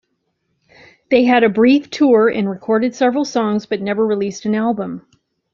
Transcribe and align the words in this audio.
They 1.11 1.25
had 1.25 1.43
a 1.43 1.47
brief 1.49 1.91
tour 1.91 2.27
and 2.27 2.49
recorded 2.49 2.95
several 2.95 3.23
songs, 3.23 3.67
but 3.67 3.83
never 3.83 4.03
released 4.03 4.45
an 4.45 4.55
album. 4.55 5.05